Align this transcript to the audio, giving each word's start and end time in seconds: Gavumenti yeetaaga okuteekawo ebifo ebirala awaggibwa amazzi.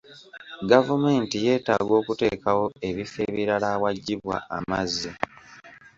Gavumenti 0.71 1.35
yeetaaga 1.45 1.93
okuteekawo 2.01 2.65
ebifo 2.87 3.19
ebirala 3.29 3.67
awaggibwa 3.75 4.37
amazzi. 4.57 5.11